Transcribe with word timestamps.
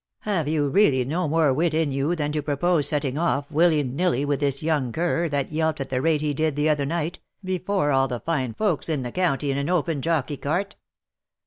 Have 0.21 0.47
you 0.47 0.67
really 0.67 1.05
no 1.05 1.27
more 1.27 1.53
wit 1.53 1.75
in 1.75 1.91
you 1.91 2.15
than 2.15 2.31
to 2.31 2.41
propose 2.41 2.87
setting 2.87 3.19
off, 3.19 3.51
willy 3.51 3.83
nilly, 3.83 4.25
with 4.25 4.39
this 4.39 4.63
young 4.63 4.91
cur, 4.91 5.29
that 5.29 5.51
yelped 5.51 5.79
at 5.79 5.89
the 5.91 6.01
rate 6.01 6.21
he 6.21 6.33
did 6.33 6.55
the 6.55 6.69
other 6.69 6.87
night, 6.87 7.19
before 7.43 7.91
all 7.91 8.07
the 8.07 8.19
fine 8.19 8.55
folks 8.55 8.89
in 8.89 9.03
the 9.03 9.11
county, 9.11 9.51
in 9.51 9.59
an 9.59 9.69
open 9.69 10.01
jockey 10.01 10.37
cart? 10.37 10.75